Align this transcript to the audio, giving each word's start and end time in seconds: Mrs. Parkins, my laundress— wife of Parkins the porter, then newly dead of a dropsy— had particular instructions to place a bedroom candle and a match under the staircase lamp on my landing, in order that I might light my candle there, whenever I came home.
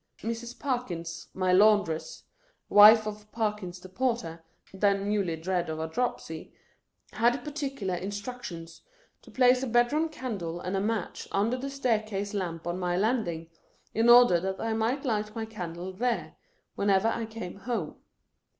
Mrs. 0.23 0.57
Parkins, 0.59 1.27
my 1.35 1.53
laundress— 1.53 2.23
wife 2.69 3.05
of 3.05 3.31
Parkins 3.31 3.79
the 3.79 3.87
porter, 3.87 4.43
then 4.73 5.07
newly 5.09 5.35
dead 5.35 5.69
of 5.69 5.77
a 5.79 5.87
dropsy— 5.87 6.55
had 7.13 7.43
particular 7.43 7.93
instructions 7.93 8.81
to 9.21 9.29
place 9.29 9.61
a 9.61 9.67
bedroom 9.67 10.09
candle 10.09 10.59
and 10.59 10.75
a 10.75 10.81
match 10.81 11.27
under 11.31 11.55
the 11.55 11.69
staircase 11.69 12.33
lamp 12.33 12.65
on 12.65 12.79
my 12.79 12.97
landing, 12.97 13.51
in 13.93 14.09
order 14.09 14.39
that 14.39 14.59
I 14.59 14.73
might 14.73 15.05
light 15.05 15.35
my 15.35 15.45
candle 15.45 15.93
there, 15.93 16.35
whenever 16.73 17.07
I 17.09 17.27
came 17.27 17.57
home. 17.57 17.97